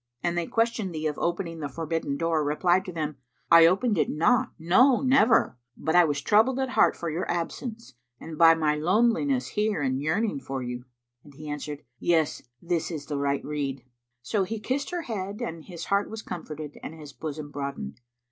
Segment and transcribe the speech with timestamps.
[0.23, 3.17] An they question thee of opening the forbidden door, reply to them,
[3.51, 7.93] 'I opened it not; no, never; but I was troubled at heart for your absence
[8.19, 10.85] and by my loneliness here and yearning for you.'"[FN#65]
[11.25, 13.85] And he answered, "Yes: this is the right rede."
[14.23, 18.01] So he kissed her head and his heart was comforted and his bosom broadened.